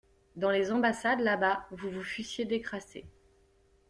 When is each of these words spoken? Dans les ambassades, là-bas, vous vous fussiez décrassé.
Dans 0.35 0.49
les 0.49 0.71
ambassades, 0.71 1.19
là-bas, 1.19 1.67
vous 1.69 1.91
vous 1.91 2.03
fussiez 2.03 2.43
décrassé. 2.45 3.05